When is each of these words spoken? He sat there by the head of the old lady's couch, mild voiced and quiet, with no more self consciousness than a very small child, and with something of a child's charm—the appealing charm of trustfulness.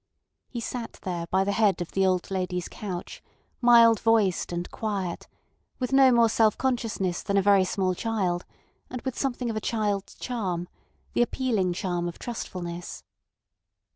He 0.49 0.59
sat 0.59 0.93
there 1.03 1.27
by 1.27 1.43
the 1.43 1.51
head 1.51 1.79
of 1.79 1.91
the 1.91 2.07
old 2.07 2.31
lady's 2.31 2.67
couch, 2.67 3.21
mild 3.61 3.99
voiced 3.99 4.51
and 4.51 4.67
quiet, 4.71 5.27
with 5.77 5.93
no 5.93 6.11
more 6.11 6.27
self 6.27 6.57
consciousness 6.57 7.21
than 7.21 7.37
a 7.37 7.41
very 7.43 7.63
small 7.63 7.93
child, 7.93 8.43
and 8.89 8.99
with 9.03 9.15
something 9.15 9.51
of 9.51 9.55
a 9.55 9.61
child's 9.61 10.15
charm—the 10.15 11.21
appealing 11.21 11.73
charm 11.73 12.07
of 12.07 12.17
trustfulness. 12.17 13.03